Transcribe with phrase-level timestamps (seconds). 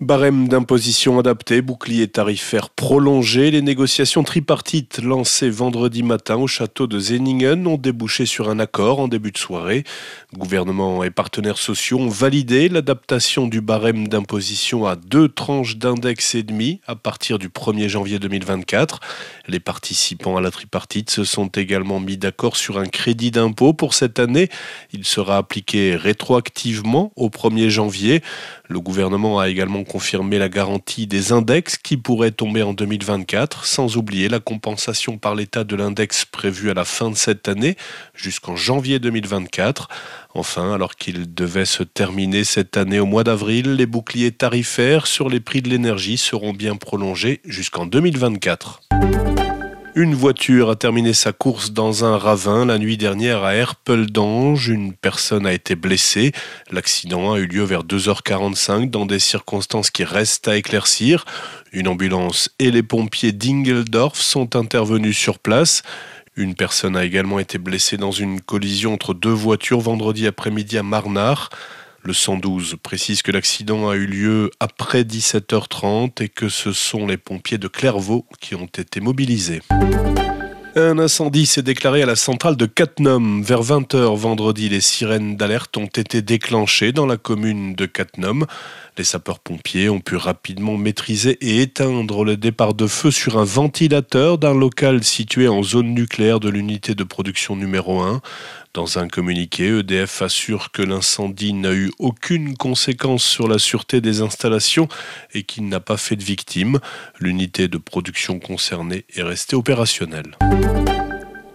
[0.00, 7.00] Barème d'imposition adapté, bouclier tarifaire prolongé, les négociations tripartites lancées vendredi matin au château de
[7.00, 9.82] Zeningen ont débouché sur un accord en début de soirée.
[10.32, 16.44] Gouvernement et partenaires sociaux ont validé l'adaptation du barème d'imposition à deux tranches d'index et
[16.44, 19.00] demi à partir du 1er janvier 2024.
[19.48, 23.94] Les participants à la tripartite se sont également mis d'accord sur un crédit d'impôt pour
[23.94, 24.48] cette année.
[24.92, 28.22] Il sera appliqué rétroactivement au 1er janvier.
[28.70, 33.96] Le gouvernement a également confirmé la garantie des index qui pourraient tomber en 2024, sans
[33.96, 37.76] oublier la compensation par l'État de l'index prévu à la fin de cette année
[38.14, 39.88] jusqu'en janvier 2024.
[40.34, 45.30] Enfin, alors qu'il devait se terminer cette année au mois d'avril, les boucliers tarifaires sur
[45.30, 48.82] les prix de l'énergie seront bien prolongés jusqu'en 2024.
[50.00, 54.68] Une voiture a terminé sa course dans un ravin la nuit dernière à Erpeldange.
[54.68, 56.30] Une personne a été blessée.
[56.70, 61.24] L'accident a eu lieu vers 2h45 dans des circonstances qui restent à éclaircir.
[61.72, 65.82] Une ambulance et les pompiers d'Ingeldorf sont intervenus sur place.
[66.36, 70.84] Une personne a également été blessée dans une collision entre deux voitures vendredi après-midi à
[70.84, 71.50] Marnard.
[72.02, 77.16] Le 112 précise que l'accident a eu lieu après 17h30 et que ce sont les
[77.16, 79.62] pompiers de Clairvaux qui ont été mobilisés.
[80.76, 83.42] Un incendie s'est déclaré à la centrale de Cattenom.
[83.42, 88.46] Vers 20h vendredi, les sirènes d'alerte ont été déclenchées dans la commune de Cattenom.
[88.96, 94.38] Les sapeurs-pompiers ont pu rapidement maîtriser et éteindre le départ de feu sur un ventilateur
[94.38, 98.20] d'un local situé en zone nucléaire de l'unité de production numéro 1.
[98.78, 104.20] Dans un communiqué, EDF assure que l'incendie n'a eu aucune conséquence sur la sûreté des
[104.20, 104.86] installations
[105.34, 106.78] et qu'il n'a pas fait de victimes.
[107.18, 110.38] L'unité de production concernée est restée opérationnelle.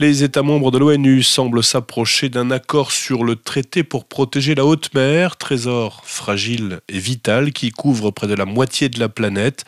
[0.00, 4.66] Les États membres de l'ONU semblent s'approcher d'un accord sur le traité pour protéger la
[4.66, 9.64] haute mer, trésor fragile et vital qui couvre près de la moitié de la planète.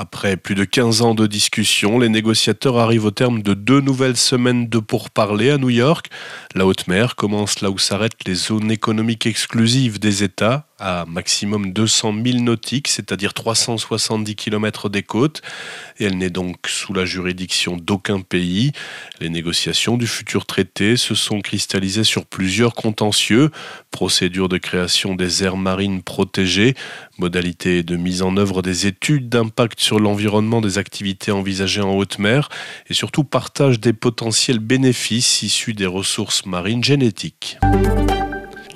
[0.00, 4.16] Après plus de 15 ans de discussion, les négociateurs arrivent au terme de deux nouvelles
[4.16, 6.06] semaines de pourparlers à New York.
[6.54, 11.74] La haute mer commence là où s'arrêtent les zones économiques exclusives des États, à maximum
[11.74, 15.42] 200 000 nautiques, c'est-à-dire 370 km des côtes,
[15.98, 18.72] et elle n'est donc sous la juridiction d'aucun pays.
[19.20, 23.50] Les négociations du futur traité se sont cristallisées sur plusieurs contentieux,
[23.90, 26.74] procédure de création des aires marines protégées,
[27.18, 32.48] modalité de mise en œuvre des études d'impact l'environnement des activités envisagées en haute mer,
[32.88, 37.58] et surtout partage des potentiels bénéfices issus des ressources marines génétiques.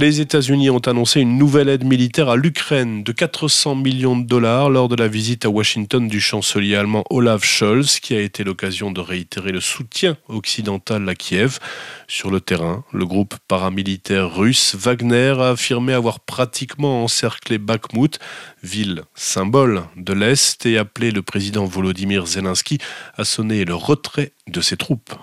[0.01, 4.69] Les États-Unis ont annoncé une nouvelle aide militaire à l'Ukraine de 400 millions de dollars
[4.69, 8.91] lors de la visite à Washington du chancelier allemand Olaf Scholz, qui a été l'occasion
[8.91, 11.61] de réitérer le soutien occidental à Kiev.
[12.09, 18.19] Sur le terrain, le groupe paramilitaire russe Wagner a affirmé avoir pratiquement encerclé Bakhmut,
[18.65, 22.79] ville symbole de l'Est, et appelé le président Volodymyr Zelensky
[23.17, 25.15] à sonner le retrait de ses troupes.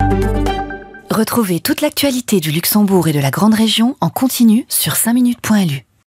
[1.11, 5.85] Retrouvez toute l'actualité du Luxembourg et de la Grande Région en continu sur 5minutes.lu.